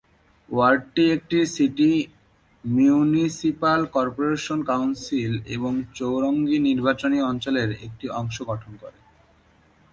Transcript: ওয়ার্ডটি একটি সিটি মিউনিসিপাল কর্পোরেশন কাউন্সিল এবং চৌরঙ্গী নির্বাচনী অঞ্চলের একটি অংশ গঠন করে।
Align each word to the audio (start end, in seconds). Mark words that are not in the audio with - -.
ওয়ার্ডটি 0.49 1.03
একটি 1.11 1.37
সিটি 1.45 1.91
মিউনিসিপাল 2.63 3.79
কর্পোরেশন 3.95 4.59
কাউন্সিল 4.63 5.33
এবং 5.47 5.73
চৌরঙ্গী 5.95 6.57
নির্বাচনী 6.59 7.17
অঞ্চলের 7.21 7.69
একটি 7.85 8.05
অংশ 8.11 8.37
গঠন 8.41 8.71
করে। 8.81 8.99